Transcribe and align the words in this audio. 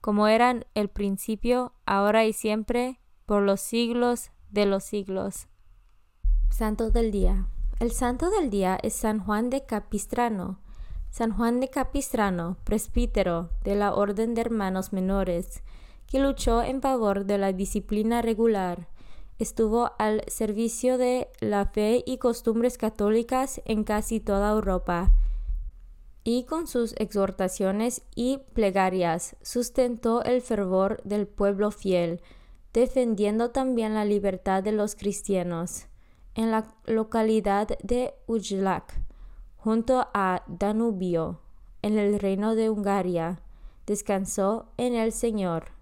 como 0.00 0.28
eran 0.28 0.64
el 0.74 0.88
principio, 0.88 1.72
ahora 1.86 2.24
y 2.24 2.32
siempre, 2.32 3.00
por 3.26 3.42
los 3.42 3.60
siglos 3.60 4.30
de 4.50 4.66
los 4.66 4.84
siglos. 4.84 5.48
Santo 6.50 6.90
del 6.90 7.10
Día. 7.10 7.46
El 7.78 7.92
santo 7.92 8.30
del 8.30 8.50
día 8.50 8.78
es 8.82 8.94
San 8.94 9.20
Juan 9.20 9.48
de 9.48 9.64
Capistrano. 9.64 10.58
San 11.10 11.32
Juan 11.32 11.60
de 11.60 11.68
Capistrano, 11.68 12.56
presbítero 12.64 13.50
de 13.64 13.74
la 13.74 13.94
Orden 13.94 14.34
de 14.34 14.42
Hermanos 14.42 14.92
Menores, 14.92 15.62
que 16.06 16.20
luchó 16.20 16.62
en 16.62 16.82
favor 16.82 17.24
de 17.24 17.38
la 17.38 17.52
disciplina 17.52 18.20
regular, 18.20 18.88
estuvo 19.38 19.92
al 19.98 20.22
servicio 20.28 20.98
de 20.98 21.30
la 21.40 21.66
fe 21.66 22.02
y 22.06 22.18
costumbres 22.18 22.76
católicas 22.76 23.62
en 23.64 23.84
casi 23.84 24.20
toda 24.20 24.50
Europa 24.50 25.12
y 26.30 26.44
con 26.44 26.68
sus 26.68 26.94
exhortaciones 26.98 28.02
y 28.14 28.38
plegarias 28.54 29.34
sustentó 29.42 30.22
el 30.22 30.42
fervor 30.42 31.02
del 31.02 31.26
pueblo 31.26 31.72
fiel, 31.72 32.22
defendiendo 32.72 33.50
también 33.50 33.94
la 33.94 34.04
libertad 34.04 34.62
de 34.62 34.70
los 34.70 34.94
cristianos. 34.94 35.88
En 36.36 36.52
la 36.52 36.72
localidad 36.86 37.76
de 37.82 38.14
Ujlak, 38.28 38.94
junto 39.56 40.06
a 40.14 40.44
Danubio, 40.46 41.40
en 41.82 41.98
el 41.98 42.20
reino 42.20 42.54
de 42.54 42.70
Hungaria, 42.70 43.42
descansó 43.84 44.68
en 44.76 44.94
el 44.94 45.10
Señor. 45.10 45.72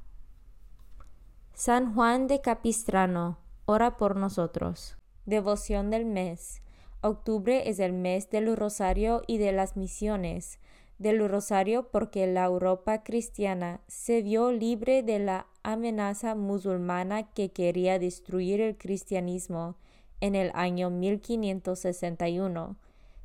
San 1.52 1.94
Juan 1.94 2.26
de 2.26 2.40
Capistrano, 2.40 3.36
ora 3.66 3.98
por 3.98 4.16
nosotros. 4.16 4.96
Devoción 5.26 5.90
del 5.90 6.06
mes. 6.06 6.62
Octubre 7.00 7.68
es 7.68 7.78
el 7.78 7.92
mes 7.92 8.28
del 8.28 8.56
Rosario 8.56 9.22
y 9.28 9.38
de 9.38 9.52
las 9.52 9.76
misiones. 9.76 10.58
Del 10.98 11.28
Rosario 11.28 11.90
porque 11.92 12.26
la 12.26 12.44
Europa 12.44 13.04
cristiana 13.04 13.80
se 13.86 14.20
vio 14.20 14.50
libre 14.50 15.04
de 15.04 15.20
la 15.20 15.46
amenaza 15.62 16.34
musulmana 16.34 17.32
que 17.32 17.50
quería 17.52 18.00
destruir 18.00 18.60
el 18.60 18.76
cristianismo 18.76 19.76
en 20.20 20.34
el 20.34 20.50
año 20.54 20.90
1561, 20.90 22.76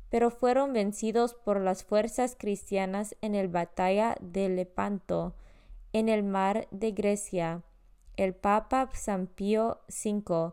pero 0.08 0.30
fueron 0.30 0.72
vencidos 0.72 1.34
por 1.34 1.60
las 1.60 1.82
fuerzas 1.82 2.36
cristianas 2.38 3.16
en 3.22 3.32
la 3.32 3.48
batalla 3.48 4.14
de 4.20 4.48
Lepanto, 4.50 5.34
en 5.92 6.08
el 6.08 6.22
mar 6.22 6.68
de 6.70 6.92
Grecia. 6.92 7.62
El 8.16 8.34
Papa 8.34 8.88
San 8.92 9.26
Pío 9.26 9.80
V 9.88 10.52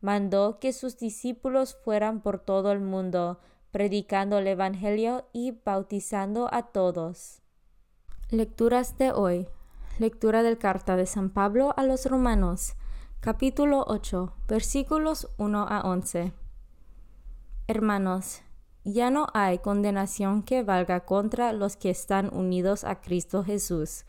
mandó 0.00 0.58
que 0.58 0.72
sus 0.72 0.98
discípulos 0.98 1.76
fueran 1.84 2.20
por 2.20 2.38
todo 2.38 2.72
el 2.72 2.80
mundo, 2.80 3.40
predicando 3.70 4.38
el 4.38 4.46
Evangelio 4.46 5.26
y 5.32 5.52
bautizando 5.64 6.48
a 6.52 6.62
todos. 6.62 7.42
Lecturas 8.30 8.98
de 8.98 9.12
hoy. 9.12 9.48
Lectura 9.98 10.42
del 10.42 10.58
carta 10.58 10.96
de 10.96 11.06
San 11.06 11.30
Pablo 11.30 11.72
a 11.76 11.82
los 11.82 12.04
Romanos, 12.04 12.74
capítulo 13.20 13.84
8, 13.86 14.32
versículos 14.46 15.28
1 15.38 15.66
a 15.68 15.80
11. 15.80 16.32
Hermanos, 17.66 18.42
ya 18.84 19.10
no 19.10 19.26
hay 19.32 19.58
condenación 19.58 20.42
que 20.42 20.62
valga 20.62 21.06
contra 21.06 21.52
los 21.52 21.76
que 21.76 21.90
están 21.90 22.32
unidos 22.32 22.84
a 22.84 23.00
Cristo 23.00 23.42
Jesús, 23.42 24.04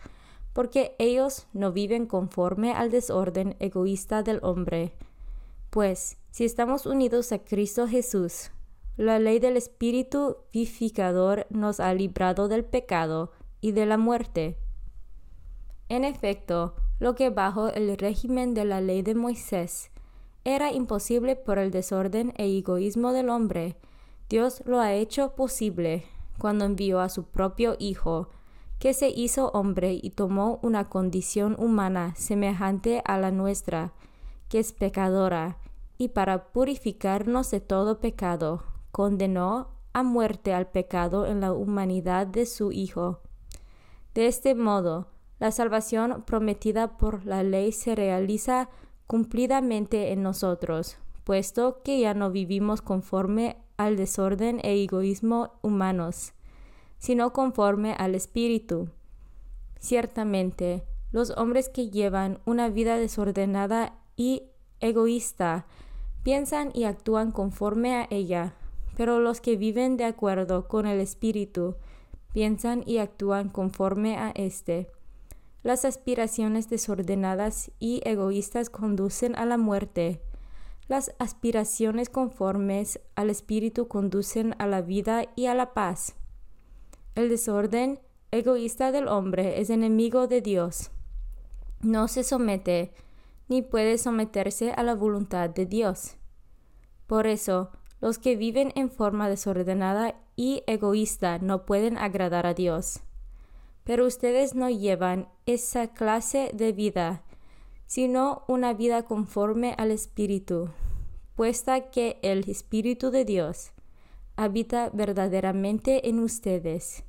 porque 0.51 0.95
ellos 0.99 1.47
no 1.53 1.71
viven 1.71 2.05
conforme 2.05 2.73
al 2.73 2.91
desorden 2.91 3.55
egoísta 3.59 4.23
del 4.23 4.39
hombre, 4.43 4.93
pues, 5.77 6.17
si 6.31 6.43
estamos 6.43 6.87
unidos 6.87 7.31
a 7.31 7.37
Cristo 7.37 7.87
Jesús, 7.87 8.49
la 8.95 9.19
ley 9.19 9.37
del 9.37 9.57
Espíritu 9.57 10.37
vivificador 10.51 11.45
nos 11.51 11.79
ha 11.79 11.93
librado 11.93 12.47
del 12.47 12.65
pecado 12.65 13.31
y 13.61 13.73
de 13.73 13.85
la 13.85 13.99
muerte. 13.99 14.57
En 15.87 16.03
efecto, 16.03 16.73
lo 16.97 17.13
que 17.13 17.29
bajo 17.29 17.67
el 17.67 17.95
régimen 17.95 18.55
de 18.55 18.65
la 18.65 18.81
ley 18.81 19.03
de 19.03 19.13
Moisés 19.13 19.91
era 20.43 20.73
imposible 20.73 21.35
por 21.35 21.59
el 21.59 21.69
desorden 21.69 22.33
e 22.37 22.47
egoísmo 22.57 23.13
del 23.13 23.29
hombre, 23.29 23.77
Dios 24.29 24.63
lo 24.65 24.79
ha 24.79 24.93
hecho 24.93 25.35
posible 25.35 26.05
cuando 26.39 26.65
envió 26.65 27.01
a 27.01 27.09
su 27.09 27.25
propio 27.25 27.75
Hijo, 27.77 28.29
que 28.79 28.95
se 28.95 29.09
hizo 29.09 29.51
hombre 29.51 29.99
y 30.01 30.09
tomó 30.09 30.57
una 30.63 30.85
condición 30.85 31.55
humana 31.59 32.15
semejante 32.15 33.03
a 33.05 33.19
la 33.19 33.29
nuestra, 33.29 33.93
que 34.49 34.57
es 34.57 34.71
pecadora, 34.71 35.59
y 35.97 36.09
para 36.09 36.51
purificarnos 36.51 37.51
de 37.51 37.59
todo 37.59 37.99
pecado, 37.99 38.63
condenó 38.91 39.69
a 39.93 40.03
muerte 40.03 40.53
al 40.53 40.67
pecado 40.67 41.25
en 41.25 41.41
la 41.41 41.53
humanidad 41.53 42.27
de 42.27 42.45
su 42.45 42.71
Hijo. 42.71 43.21
De 44.13 44.27
este 44.27 44.55
modo, 44.55 45.07
la 45.39 45.51
salvación 45.51 46.23
prometida 46.25 46.97
por 46.97 47.25
la 47.25 47.43
ley 47.43 47.71
se 47.71 47.95
realiza 47.95 48.69
cumplidamente 49.05 50.11
en 50.11 50.23
nosotros, 50.23 50.97
puesto 51.23 51.81
que 51.83 51.99
ya 51.99 52.13
no 52.13 52.31
vivimos 52.31 52.81
conforme 52.81 53.57
al 53.77 53.95
desorden 53.95 54.59
e 54.63 54.83
egoísmo 54.83 55.51
humanos, 55.61 56.33
sino 56.97 57.33
conforme 57.33 57.93
al 57.93 58.15
Espíritu. 58.15 58.89
Ciertamente, 59.79 60.83
los 61.11 61.31
hombres 61.37 61.69
que 61.69 61.89
llevan 61.89 62.39
una 62.45 62.69
vida 62.69 62.97
desordenada 62.97 63.99
y 64.15 64.43
egoísta 64.79 65.65
piensan 66.23 66.71
y 66.73 66.83
actúan 66.83 67.31
conforme 67.31 67.95
a 67.95 68.07
ella, 68.09 68.55
pero 68.95 69.19
los 69.19 69.41
que 69.41 69.55
viven 69.55 69.97
de 69.97 70.05
acuerdo 70.05 70.67
con 70.67 70.87
el 70.87 70.99
Espíritu 70.99 71.75
piensan 72.33 72.83
y 72.85 72.97
actúan 72.97 73.49
conforme 73.49 74.17
a 74.17 74.31
éste. 74.35 74.91
Las 75.63 75.85
aspiraciones 75.85 76.69
desordenadas 76.69 77.71
y 77.79 78.01
egoístas 78.05 78.69
conducen 78.69 79.35
a 79.35 79.45
la 79.45 79.57
muerte. 79.57 80.21
Las 80.87 81.13
aspiraciones 81.19 82.09
conformes 82.09 82.99
al 83.15 83.29
Espíritu 83.29 83.87
conducen 83.87 84.55
a 84.59 84.67
la 84.67 84.81
vida 84.81 85.25
y 85.35 85.47
a 85.47 85.55
la 85.55 85.73
paz. 85.73 86.15
El 87.15 87.29
desorden 87.29 87.99
egoísta 88.31 88.91
del 88.91 89.07
hombre 89.07 89.59
es 89.59 89.69
enemigo 89.69 90.27
de 90.27 90.41
Dios. 90.41 90.91
No 91.81 92.07
se 92.07 92.23
somete 92.23 92.93
ni 93.47 93.61
puede 93.61 93.97
someterse 93.97 94.71
a 94.71 94.83
la 94.83 94.95
voluntad 94.95 95.49
de 95.49 95.65
Dios. 95.65 96.15
Por 97.07 97.27
eso, 97.27 97.71
los 98.01 98.19
que 98.19 98.35
viven 98.35 98.71
en 98.75 98.89
forma 98.89 99.29
desordenada 99.29 100.15
y 100.35 100.63
egoísta 100.67 101.39
no 101.39 101.65
pueden 101.65 101.97
agradar 101.97 102.45
a 102.45 102.53
Dios. 102.53 103.01
Pero 103.83 104.05
ustedes 104.05 104.53
no 104.53 104.69
llevan 104.69 105.29
esa 105.45 105.93
clase 105.93 106.51
de 106.53 106.73
vida, 106.73 107.23
sino 107.85 108.43
una 108.47 108.73
vida 108.73 109.03
conforme 109.03 109.73
al 109.77 109.91
Espíritu, 109.91 110.69
puesta 111.35 111.89
que 111.89 112.19
el 112.21 112.49
Espíritu 112.49 113.11
de 113.11 113.23
Dios 113.23 113.71
habita 114.35 114.89
verdaderamente 114.93 116.09
en 116.09 116.19
ustedes. 116.19 117.03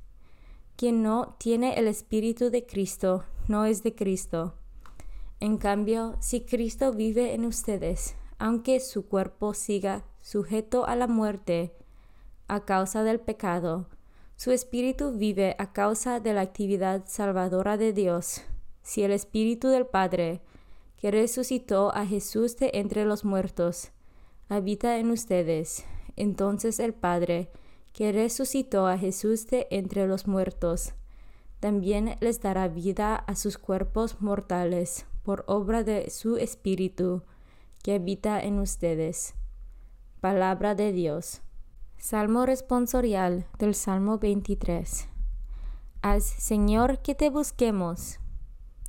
Quien 0.77 1.03
no 1.03 1.35
tiene 1.37 1.77
el 1.77 1.87
Espíritu 1.87 2.49
de 2.49 2.65
Cristo 2.65 3.25
no 3.47 3.65
es 3.65 3.83
de 3.83 3.93
Cristo. 3.93 4.55
En 5.41 5.57
cambio, 5.57 6.17
si 6.19 6.41
Cristo 6.41 6.91
vive 6.91 7.33
en 7.33 7.45
ustedes, 7.45 8.15
aunque 8.39 8.81
su 8.81 9.07
cuerpo 9.07 9.53
siga 9.53 10.03
sujeto 10.21 10.85
a 10.85 10.97
la 10.97 11.07
muerte 11.07 11.73
a 12.49 12.65
causa 12.65 13.03
del 13.03 13.21
pecado, 13.21 13.87
su 14.35 14.51
espíritu 14.51 15.13
vive 15.13 15.55
a 15.57 15.71
causa 15.71 16.19
de 16.19 16.33
la 16.33 16.41
actividad 16.41 17.03
salvadora 17.07 17.77
de 17.77 17.93
Dios. 17.93 18.41
Si 18.81 19.03
el 19.03 19.11
espíritu 19.11 19.69
del 19.69 19.85
Padre, 19.85 20.41
que 20.97 21.09
resucitó 21.09 21.95
a 21.95 22.05
Jesús 22.05 22.57
de 22.57 22.71
entre 22.73 23.05
los 23.05 23.23
muertos, 23.23 23.91
habita 24.49 24.97
en 24.97 25.09
ustedes, 25.09 25.85
entonces 26.17 26.79
el 26.79 26.93
Padre, 26.93 27.49
que 27.93 28.11
resucitó 28.11 28.87
a 28.87 28.97
Jesús 28.97 29.47
de 29.47 29.67
entre 29.71 30.05
los 30.05 30.27
muertos, 30.27 30.93
también 31.61 32.17
les 32.19 32.41
dará 32.41 32.67
vida 32.67 33.15
a 33.15 33.35
sus 33.35 33.57
cuerpos 33.57 34.21
mortales 34.21 35.05
por 35.29 35.43
obra 35.45 35.83
de 35.83 36.09
su 36.09 36.37
Espíritu 36.37 37.21
que 37.83 37.93
habita 37.93 38.41
en 38.41 38.57
ustedes. 38.57 39.35
Palabra 40.21 40.73
de 40.73 40.91
Dios. 40.91 41.43
Salmo 41.99 42.47
responsorial 42.47 43.45
del 43.59 43.75
Salmo 43.75 44.17
23. 44.17 45.07
Haz, 46.01 46.23
Señor, 46.23 47.03
que 47.03 47.13
te 47.13 47.29
busquemos. 47.29 48.17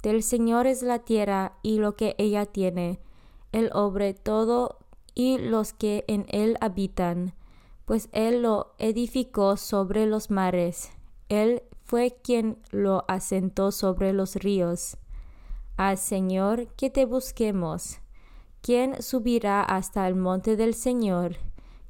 Del 0.03 0.23
Señor 0.23 0.67
es 0.67 0.83
la 0.83 1.01
tierra 1.01 1.59
y 1.61 1.77
lo 1.77 1.95
que 1.95 2.15
ella 2.17 2.47
tiene, 2.47 3.01
el 3.53 3.69
hombre 3.75 4.15
todo 4.15 4.79
y 5.15 5.37
los 5.37 5.75
que 5.75 6.07
en 6.09 6.25
él 6.31 6.57
habitan, 6.63 7.35
pues 7.85 8.09
él 8.13 8.41
lo 8.41 8.73
edificó 8.79 9.59
sobre 9.59 10.07
los 10.07 10.31
mares, 10.31 10.91
él 11.29 11.65
fue 11.85 12.17
quien 12.25 12.57
lo 12.71 13.05
asentó 13.09 13.73
sobre 13.73 14.15
los 14.15 14.37
ríos. 14.37 14.97
Haz, 15.83 16.01
Señor, 16.01 16.67
que 16.77 16.91
te 16.91 17.07
busquemos. 17.07 18.01
¿Quién 18.61 19.01
subirá 19.03 19.63
hasta 19.63 20.07
el 20.07 20.15
monte 20.15 20.57
del 20.57 20.75
Señor? 20.75 21.39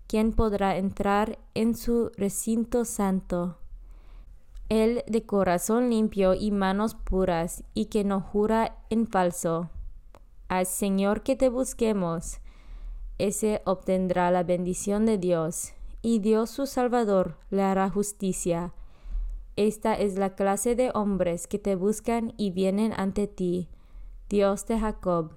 ¿quién 0.06 0.32
podrá 0.32 0.76
entrar 0.76 1.40
en 1.54 1.74
su 1.74 2.12
recinto 2.16 2.84
santo? 2.84 3.58
El 4.68 5.02
de 5.08 5.26
corazón 5.26 5.90
limpio 5.90 6.34
y 6.34 6.52
manos 6.52 6.94
puras, 6.94 7.64
y 7.74 7.86
que 7.86 8.04
no 8.04 8.20
jura 8.20 8.76
en 8.90 9.08
falso. 9.08 9.70
Al 10.46 10.66
Señor 10.66 11.24
que 11.24 11.34
te 11.34 11.48
busquemos, 11.48 12.38
ese 13.18 13.60
obtendrá 13.64 14.30
la 14.30 14.44
bendición 14.44 15.04
de 15.04 15.18
Dios, 15.18 15.72
y 16.00 16.20
Dios 16.20 16.50
su 16.50 16.66
Salvador 16.66 17.38
le 17.50 17.64
hará 17.64 17.90
justicia. 17.90 18.72
Esta 19.56 19.94
es 19.94 20.16
la 20.16 20.36
clase 20.36 20.76
de 20.76 20.92
hombres 20.94 21.48
que 21.48 21.58
te 21.58 21.74
buscan 21.74 22.34
y 22.36 22.52
vienen 22.52 22.92
ante 22.96 23.26
ti, 23.26 23.68
Dios 24.30 24.64
de 24.68 24.78
Jacob. 24.78 25.32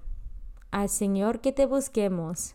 Al 0.70 0.88
Señor 0.88 1.40
que 1.40 1.50
te 1.50 1.66
busquemos. 1.66 2.54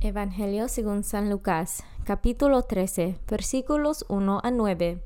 Evangelio 0.00 0.68
según 0.68 1.02
San 1.02 1.30
Lucas, 1.30 1.82
capítulo 2.04 2.62
13, 2.62 3.18
versículos 3.28 4.04
1 4.08 4.40
a 4.44 4.50
9. 4.52 5.02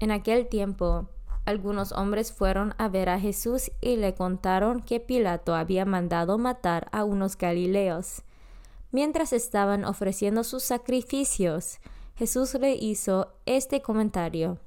En 0.00 0.10
aquel 0.10 0.48
tiempo, 0.48 1.06
algunos 1.44 1.92
hombres 1.92 2.32
fueron 2.32 2.74
a 2.76 2.88
ver 2.88 3.08
a 3.08 3.20
Jesús 3.20 3.70
y 3.80 3.94
le 3.94 4.14
contaron 4.14 4.82
que 4.82 4.98
Pilato 4.98 5.54
había 5.54 5.84
mandado 5.84 6.36
matar 6.36 6.88
a 6.90 7.04
unos 7.04 7.38
galileos. 7.38 8.22
Mientras 8.90 9.32
estaban 9.32 9.84
ofreciendo 9.84 10.42
sus 10.42 10.64
sacrificios, 10.64 11.78
Jesús 12.16 12.52
le 12.54 12.74
hizo 12.74 13.32
este 13.46 13.80
comentario. 13.80 14.58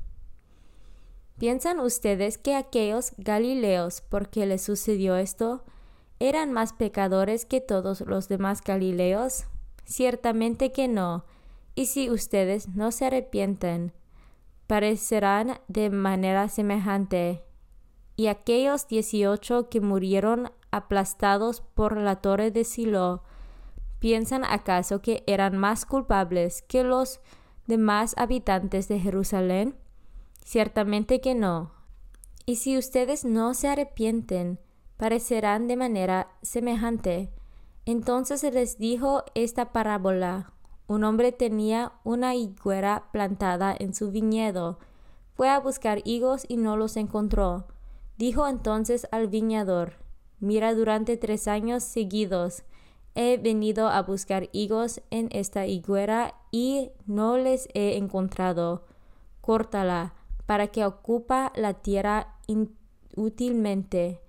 ¿Piensan 1.41 1.79
ustedes 1.79 2.37
que 2.37 2.53
aquellos 2.53 3.13
galileos, 3.17 4.01
por 4.01 4.29
qué 4.29 4.45
les 4.45 4.61
sucedió 4.61 5.15
esto, 5.15 5.63
¿Eran 6.19 6.51
más 6.53 6.71
pecadores 6.71 7.45
que 7.45 7.61
todos 7.61 8.01
los 8.01 8.27
demás 8.27 8.61
Galileos? 8.61 9.45
Ciertamente 9.85 10.71
que 10.71 10.87
no. 10.87 11.25
Y 11.73 11.87
si 11.87 12.11
ustedes 12.11 12.67
no 12.75 12.91
se 12.91 13.07
arrepienten, 13.07 13.91
parecerán 14.67 15.57
de 15.67 15.89
manera 15.89 16.47
semejante. 16.47 17.43
Y 18.15 18.27
aquellos 18.27 18.87
dieciocho 18.87 19.67
que 19.67 19.81
murieron 19.81 20.51
aplastados 20.69 21.61
por 21.61 21.97
la 21.97 22.17
torre 22.17 22.51
de 22.51 22.65
Silo, 22.65 23.23
¿piensan 23.97 24.43
acaso 24.43 25.01
que 25.01 25.23
eran 25.25 25.57
más 25.57 25.87
culpables 25.87 26.61
que 26.61 26.83
los 26.83 27.19
demás 27.65 28.13
habitantes 28.15 28.87
de 28.87 28.99
Jerusalén? 28.99 29.80
Ciertamente 30.43 31.21
que 31.21 31.35
no. 31.35 31.71
Y 32.45 32.57
si 32.57 32.77
ustedes 32.77 33.25
no 33.25 33.53
se 33.53 33.67
arrepienten, 33.67 34.59
parecerán 34.97 35.67
de 35.67 35.77
manera 35.77 36.27
semejante. 36.41 37.31
Entonces 37.85 38.43
les 38.43 38.77
dijo 38.77 39.23
esta 39.33 39.71
parábola. 39.71 40.53
Un 40.87 41.03
hombre 41.03 41.31
tenía 41.31 41.93
una 42.03 42.35
higuera 42.35 43.05
plantada 43.11 43.75
en 43.77 43.93
su 43.93 44.11
viñedo. 44.11 44.79
Fue 45.35 45.49
a 45.49 45.59
buscar 45.59 46.01
higos 46.03 46.45
y 46.47 46.57
no 46.57 46.77
los 46.77 46.97
encontró. 46.97 47.67
Dijo 48.17 48.47
entonces 48.47 49.07
al 49.11 49.27
viñador, 49.27 49.93
Mira, 50.39 50.73
durante 50.73 51.17
tres 51.17 51.47
años 51.47 51.83
seguidos 51.83 52.63
he 53.13 53.37
venido 53.37 53.87
a 53.87 54.01
buscar 54.01 54.49
higos 54.51 55.01
en 55.11 55.29
esta 55.31 55.65
higuera 55.67 56.35
y 56.51 56.91
no 57.05 57.37
les 57.37 57.69
he 57.73 57.97
encontrado. 57.97 58.85
Córtala, 59.41 60.13
para 60.51 60.67
que 60.67 60.83
ocupa 60.83 61.53
la 61.55 61.75
tierra 61.75 62.35
inútilmente. 62.45 64.19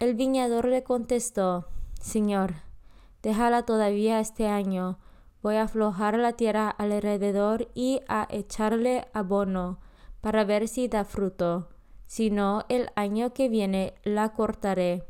El 0.00 0.16
viñador 0.16 0.66
le 0.66 0.82
contestó, 0.82 1.68
Señor, 2.00 2.54
déjala 3.22 3.64
todavía 3.64 4.18
este 4.18 4.48
año, 4.48 4.98
voy 5.44 5.54
a 5.54 5.62
aflojar 5.62 6.18
la 6.18 6.32
tierra 6.32 6.68
alrededor 6.70 7.68
y 7.72 8.00
a 8.08 8.26
echarle 8.30 9.06
abono, 9.12 9.78
para 10.20 10.42
ver 10.42 10.66
si 10.66 10.88
da 10.88 11.04
fruto, 11.04 11.68
si 12.08 12.30
no, 12.30 12.64
el 12.68 12.90
año 12.96 13.32
que 13.32 13.48
viene 13.48 13.94
la 14.02 14.30
cortaré. 14.30 15.04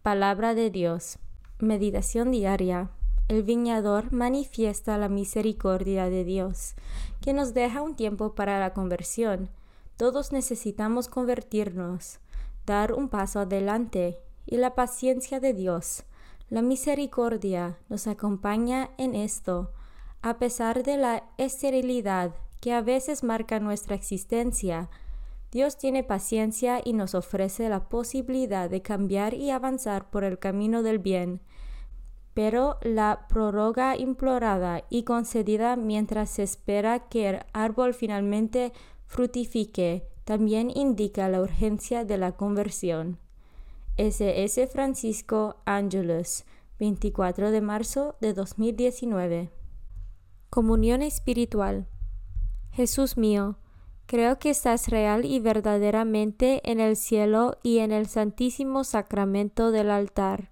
Palabra 0.00 0.54
de 0.54 0.70
Dios. 0.70 1.18
Meditación 1.58 2.30
diaria. 2.30 2.88
El 3.32 3.44
viñador 3.44 4.12
manifiesta 4.12 4.98
la 4.98 5.08
misericordia 5.08 6.10
de 6.10 6.22
Dios, 6.22 6.74
que 7.22 7.32
nos 7.32 7.54
deja 7.54 7.80
un 7.80 7.96
tiempo 7.96 8.34
para 8.34 8.60
la 8.60 8.74
conversión. 8.74 9.48
Todos 9.96 10.32
necesitamos 10.32 11.08
convertirnos, 11.08 12.18
dar 12.66 12.92
un 12.92 13.08
paso 13.08 13.40
adelante, 13.40 14.18
y 14.44 14.58
la 14.58 14.74
paciencia 14.74 15.40
de 15.40 15.54
Dios, 15.54 16.04
la 16.50 16.60
misericordia, 16.60 17.78
nos 17.88 18.06
acompaña 18.06 18.90
en 18.98 19.14
esto, 19.14 19.72
a 20.20 20.38
pesar 20.38 20.82
de 20.82 20.98
la 20.98 21.24
esterilidad 21.38 22.34
que 22.60 22.74
a 22.74 22.82
veces 22.82 23.24
marca 23.24 23.60
nuestra 23.60 23.94
existencia. 23.94 24.90
Dios 25.50 25.78
tiene 25.78 26.04
paciencia 26.04 26.82
y 26.84 26.92
nos 26.92 27.14
ofrece 27.14 27.70
la 27.70 27.88
posibilidad 27.88 28.68
de 28.68 28.82
cambiar 28.82 29.32
y 29.32 29.48
avanzar 29.48 30.10
por 30.10 30.22
el 30.22 30.38
camino 30.38 30.82
del 30.82 30.98
bien 30.98 31.40
pero 32.34 32.78
la 32.82 33.26
prórroga 33.28 33.96
implorada 33.96 34.84
y 34.88 35.02
concedida 35.02 35.76
mientras 35.76 36.30
se 36.30 36.42
espera 36.42 37.08
que 37.08 37.28
el 37.28 37.38
árbol 37.52 37.94
finalmente 37.94 38.72
frutifique 39.06 40.08
también 40.24 40.70
indica 40.74 41.28
la 41.28 41.40
urgencia 41.40 42.04
de 42.04 42.16
la 42.16 42.32
conversión. 42.32 43.18
S.S. 43.96 44.66
Francisco 44.68 45.56
Angelus, 45.66 46.44
24 46.78 47.50
de 47.50 47.60
marzo 47.60 48.16
de 48.20 48.32
2019. 48.32 49.50
Comunión 50.48 51.02
espiritual. 51.02 51.86
Jesús 52.70 53.18
mío, 53.18 53.58
creo 54.06 54.38
que 54.38 54.48
estás 54.48 54.88
real 54.88 55.26
y 55.26 55.40
verdaderamente 55.40 56.62
en 56.70 56.80
el 56.80 56.96
cielo 56.96 57.58
y 57.62 57.78
en 57.78 57.92
el 57.92 58.06
santísimo 58.06 58.84
sacramento 58.84 59.70
del 59.70 59.90
altar 59.90 60.51